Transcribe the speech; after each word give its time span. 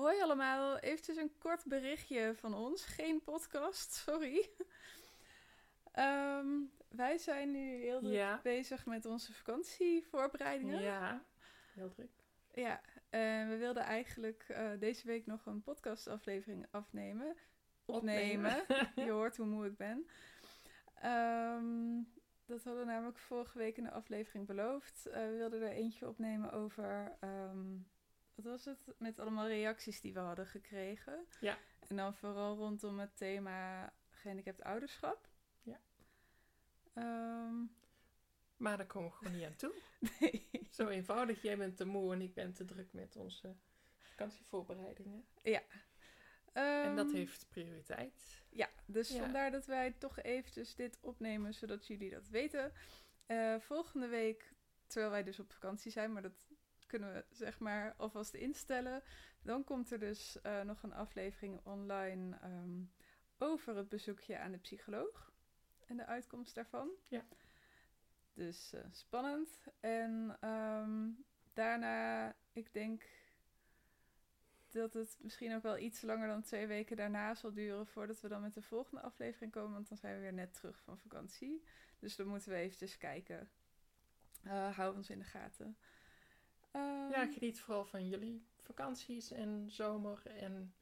Hoi 0.00 0.22
allemaal, 0.22 0.78
eventjes 0.78 1.16
een 1.16 1.38
kort 1.38 1.64
berichtje 1.64 2.34
van 2.34 2.54
ons. 2.54 2.84
Geen 2.84 3.22
podcast, 3.22 3.92
sorry. 3.92 4.50
Ehm, 5.92 6.46
wij 6.88 7.18
zijn 7.18 7.50
nu 7.50 7.74
heel 7.74 8.00
druk 8.00 8.12
Ja. 8.12 8.40
bezig 8.42 8.86
met 8.86 9.04
onze 9.06 9.32
vakantievoorbereidingen. 9.32 10.82
Ja, 10.82 11.24
heel 11.74 11.88
druk. 11.88 12.10
Ja, 12.54 12.80
en 13.10 13.48
we 13.48 13.56
wilden 13.56 13.82
eigenlijk 13.82 14.44
eh, 14.48 14.70
deze 14.78 15.06
week 15.06 15.26
nog 15.26 15.46
een 15.46 15.62
podcastaflevering 15.62 16.66
afnemen. 16.70 17.36
Opnemen. 17.84 18.64
Je 19.06 19.10
hoort 19.10 19.36
hoe 19.36 19.46
moe 19.46 19.66
ik 19.66 19.76
ben. 19.76 20.06
Ehm, 20.94 22.02
dat 22.46 22.64
hadden 22.64 22.84
we 22.86 22.90
namelijk 22.90 23.18
vorige 23.18 23.58
week 23.58 23.76
in 23.76 23.84
de 23.84 23.90
aflevering 23.92 24.46
beloofd. 24.46 25.06
Eh, 25.06 25.20
we 25.26 25.36
wilden 25.36 25.62
er 25.62 25.70
eentje 25.72 26.08
opnemen 26.08 26.52
over... 26.52 27.16
ehm, 27.20 27.76
wat 28.34 28.44
was 28.44 28.64
het? 28.64 28.86
Met 28.98 29.18
allemaal 29.18 29.46
reacties 29.46 30.00
die 30.00 30.12
we 30.12 30.18
hadden 30.20 30.46
gekregen. 30.46 31.26
Ja. 31.40 31.58
En 31.88 31.96
dan 31.96 32.14
vooral 32.14 32.56
rondom 32.56 32.98
het 32.98 33.16
thema 33.16 33.92
gehandicapt 34.10 34.62
ouderschap. 34.62 35.28
Ja. 35.62 35.80
Ehm, 36.94 37.62
Maar 38.56 38.76
daar 38.76 38.86
komen 38.86 39.10
we 39.10 39.16
gewoon 39.16 39.32
niet 39.32 39.44
aan 39.46 39.56
toe. 39.56 39.74
nee. 40.20 40.48
Zo 40.70 40.88
eenvoudig. 40.88 41.42
Jij 41.42 41.56
bent 41.56 41.76
te 41.76 41.84
moe 41.84 42.12
en 42.12 42.20
ik 42.20 42.34
ben 42.34 42.52
te 42.52 42.64
druk 42.64 42.92
met 42.92 43.16
onze 43.16 43.54
vakantievoorbereidingen. 43.98 45.24
En 46.52 46.96
dat 46.96 47.06
Ehm, 47.06 47.14
heeft 47.14 47.46
prioriteit. 47.48 48.42
Ja, 48.50 48.68
dus 48.86 49.08
Ja. 49.10 49.20
vandaar 49.20 49.50
dat 49.50 49.66
wij 49.66 49.90
toch 49.98 50.18
eventjes 50.18 50.74
dit 50.74 50.98
opnemen, 51.00 51.54
zodat 51.54 51.86
jullie 51.86 52.10
dat 52.10 52.28
weten. 52.28 52.72
Eh, 53.26 53.56
volgende 53.58 54.06
week, 54.06 54.52
terwijl 54.86 55.10
wij 55.12 55.22
dus 55.22 55.38
op 55.40 55.52
vakantie 55.52 55.90
zijn, 55.92 56.12
maar 56.12 56.22
dat 56.22 56.46
kunnen 56.90 57.12
we 57.12 57.24
zeg 57.30 57.58
maar 57.58 57.94
alvast 57.96 58.34
instellen. 58.34 59.02
Dan 59.42 59.64
komt 59.64 59.90
er 59.90 59.98
dus 59.98 60.40
eh, 60.40 60.60
nog 60.60 60.82
een 60.82 60.92
aflevering 60.92 61.60
online 61.62 62.36
ehm, 62.36 62.82
over 63.38 63.76
het 63.76 63.88
bezoekje 63.88 64.38
aan 64.38 64.52
de 64.52 64.58
psycholoog 64.58 65.32
en 65.86 65.96
de 65.96 66.06
uitkomst 66.06 66.54
daarvan. 66.54 66.90
Ja. 67.08 67.24
Dus 68.34 68.72
eh, 68.72 68.80
spannend. 68.90 69.48
En 69.80 70.36
ehm, 70.40 71.08
daarna, 71.52 72.34
ik 72.52 72.72
denk 72.72 73.02
dat 74.70 74.92
het 74.92 75.16
misschien 75.20 75.54
ook 75.54 75.62
wel 75.62 75.78
iets 75.78 76.02
langer 76.02 76.28
dan 76.28 76.42
twee 76.42 76.66
weken 76.66 76.96
daarna 76.96 77.34
zal 77.34 77.52
duren 77.52 77.86
voordat 77.86 78.20
we 78.20 78.28
dan 78.28 78.40
met 78.40 78.54
de 78.54 78.62
volgende 78.62 79.02
aflevering 79.02 79.52
komen, 79.52 79.72
want 79.72 79.88
dan 79.88 79.98
zijn 79.98 80.14
we 80.14 80.20
weer 80.20 80.32
net 80.32 80.54
terug 80.54 80.80
van 80.80 80.98
vakantie. 80.98 81.64
Dus 81.98 82.16
dan 82.16 82.26
moeten 82.26 82.50
we 82.50 82.56
eventjes 82.56 82.98
kijken. 82.98 83.50
Eh 84.42 84.76
hou 84.76 84.96
ons 84.96 85.10
in 85.10 85.18
de 85.18 85.24
gaten. 85.24 85.76
Ehm, 86.70 87.10
Ja, 87.10 87.26
geniet 87.26 87.60
vooral 87.60 87.84
van 87.84 88.08
jullie 88.08 88.46
vakanties 88.56 89.30
en 89.30 89.70
zomer. 89.70 90.22
En 90.26 90.74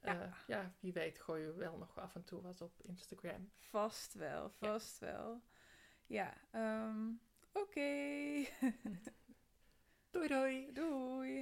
eh, 0.00 0.12
Ja. 0.14 0.36
ja. 0.46 0.74
wie 0.80 0.92
weet 0.92 1.18
gooien 1.18 1.52
we 1.52 1.58
wel 1.58 1.76
nog 1.78 1.98
af 1.98 2.14
en 2.14 2.24
toe 2.24 2.42
wat 2.42 2.60
op 2.60 2.80
Instagram. 2.82 3.50
Vast 3.58 4.14
wel, 4.14 4.50
vast 4.50 4.98
wel. 4.98 5.42
Ja, 6.06 6.34
ehm, 6.50 7.08
oké. 7.52 7.90
Doei 10.10 10.28
doei! 10.28 10.72
Doei. 10.72 11.34